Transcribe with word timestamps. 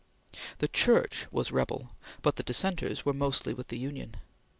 The 0.57 0.67
Church 0.67 1.27
was 1.31 1.51
rebel, 1.51 1.91
but 2.23 2.35
the 2.35 2.41
dissenters 2.41 3.05
were 3.05 3.13
mostly 3.13 3.53
with 3.53 3.67
the 3.67 3.77
Union. 3.77 4.15